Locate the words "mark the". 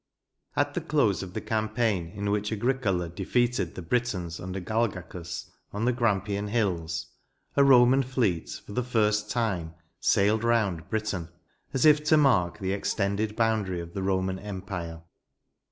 12.17-12.73